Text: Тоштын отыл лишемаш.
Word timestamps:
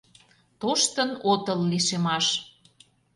Тоштын 0.59 1.09
отыл 1.31 1.59
лишемаш. 1.71 2.25